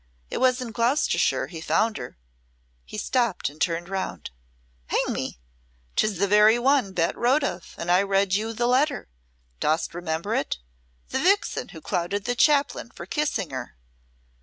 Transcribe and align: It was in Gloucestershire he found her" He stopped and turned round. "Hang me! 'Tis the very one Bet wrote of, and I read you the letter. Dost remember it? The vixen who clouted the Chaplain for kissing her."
It 0.31 0.39
was 0.39 0.61
in 0.61 0.71
Gloucestershire 0.71 1.45
he 1.45 1.61
found 1.61 1.97
her" 1.97 2.17
He 2.85 2.97
stopped 2.97 3.49
and 3.51 3.61
turned 3.61 3.87
round. 3.87 4.31
"Hang 4.87 5.13
me! 5.13 5.37
'Tis 5.95 6.17
the 6.17 6.27
very 6.27 6.57
one 6.57 6.91
Bet 6.93 7.15
wrote 7.15 7.43
of, 7.43 7.75
and 7.77 7.91
I 7.91 8.01
read 8.01 8.33
you 8.33 8.51
the 8.51 8.65
letter. 8.65 9.09
Dost 9.59 9.93
remember 9.93 10.33
it? 10.33 10.57
The 11.09 11.19
vixen 11.19 11.67
who 11.69 11.81
clouted 11.81 12.25
the 12.25 12.33
Chaplain 12.33 12.89
for 12.89 13.05
kissing 13.05 13.51
her." 13.51 13.77